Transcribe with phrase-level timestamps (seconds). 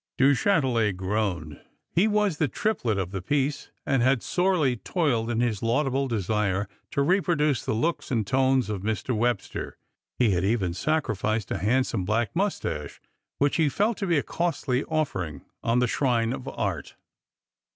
[0.17, 1.61] Du Chatelet groaned.
[1.91, 6.67] He was the Triplet of the piece, and had sorely toiled in his laudable desire
[6.89, 9.15] to reproduce the looks and tones of Mr.
[9.15, 9.77] Webster.
[10.17, 12.99] He had even sacrificed a handsome black moustache,
[13.37, 16.95] which he felt to be a costly off'eriug, on the ehrine of Art.